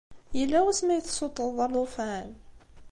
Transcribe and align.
Yella 0.39 0.59
wasmi 0.65 0.91
ay 0.93 1.01
tessuṭṭḍeḍ 1.03 1.57
alufan? 1.65 2.29